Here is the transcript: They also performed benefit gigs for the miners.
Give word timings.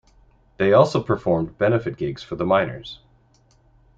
They 0.57 0.73
also 0.73 1.03
performed 1.03 1.59
benefit 1.59 1.95
gigs 1.95 2.23
for 2.23 2.35
the 2.35 2.43
miners. 2.43 3.01